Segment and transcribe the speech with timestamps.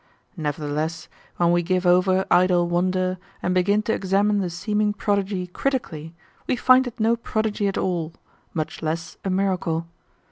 [0.35, 1.07] Nevertheless,
[1.37, 6.15] when we give over idle wonder, and begin to examine the seeming prodigy critically,
[6.47, 8.13] we find it no prodigy at all,
[8.55, 9.85] much less a miracle.